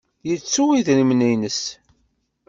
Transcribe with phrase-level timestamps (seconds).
[0.29, 1.61] Yettu idrimen-nnes?